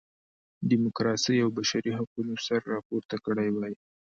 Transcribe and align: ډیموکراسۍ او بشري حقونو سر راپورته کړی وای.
ډیموکراسۍ 0.69 1.37
او 1.43 1.49
بشري 1.57 1.91
حقونو 1.97 2.33
سر 2.45 2.59
راپورته 2.73 3.15
کړی 3.25 3.49
وای. 3.51 3.73